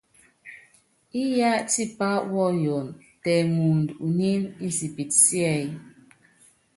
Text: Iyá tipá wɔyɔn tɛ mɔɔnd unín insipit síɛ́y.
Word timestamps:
Iyá 1.23 1.51
tipá 1.71 2.09
wɔyɔn 2.33 2.85
tɛ 3.23 3.33
mɔɔnd 3.53 3.87
unín 4.05 4.41
insipit 4.65 5.11
síɛ́y. 5.25 5.65